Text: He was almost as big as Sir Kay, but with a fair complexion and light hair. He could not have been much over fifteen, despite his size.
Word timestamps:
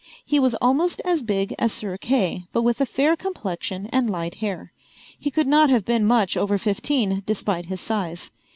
He 0.25 0.39
was 0.39 0.55
almost 0.55 0.99
as 1.05 1.21
big 1.21 1.53
as 1.59 1.71
Sir 1.71 1.95
Kay, 1.95 2.45
but 2.51 2.63
with 2.63 2.81
a 2.81 2.87
fair 2.87 3.15
complexion 3.15 3.85
and 3.93 4.09
light 4.09 4.33
hair. 4.41 4.73
He 5.19 5.29
could 5.29 5.45
not 5.45 5.69
have 5.69 5.85
been 5.85 6.05
much 6.05 6.35
over 6.35 6.57
fifteen, 6.57 7.21
despite 7.27 7.65
his 7.67 7.81
size. 7.81 8.31